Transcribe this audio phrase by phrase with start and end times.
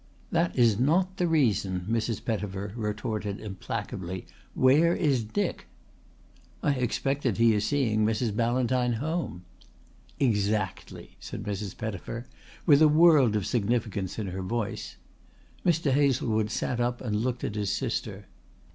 [0.31, 2.25] "That is not the reason," Mrs.
[2.25, 4.25] Pettifer retorted implacably.
[4.55, 5.67] "Where is Dick?"
[6.63, 8.35] "I expect that he is seeing Mrs.
[8.35, 9.43] Ballantyne home."
[10.19, 11.77] "Exactly," said Mrs.
[11.77, 12.25] Pettifer
[12.65, 14.95] with a world of significance in her voice.
[15.63, 15.91] Mr.
[15.91, 18.25] Hazlewood sat up and looked at his sister.